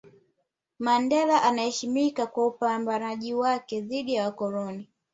[0.79, 4.89] Mandela anaheshimika kwa upambanaji wake dhidi ya wakoloni